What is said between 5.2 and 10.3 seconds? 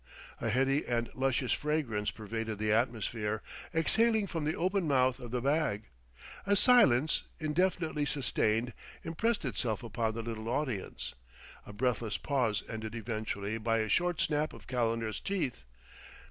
the bag. A silence, indefinitely sustained, impressed itself upon the